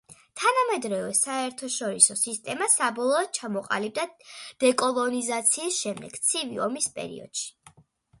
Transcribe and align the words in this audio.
თანამედროვე 0.41 1.09
საერთაშორისო 1.17 2.15
სისტემა 2.21 2.67
საბოლოოდ 2.75 3.29
ჩამოყალიბდა 3.39 4.05
დეკოლონიზაციის 4.65 5.77
შემდეგ, 5.83 6.17
ცივი 6.31 6.59
ომის 6.69 6.89
პერიოდში. 6.97 7.47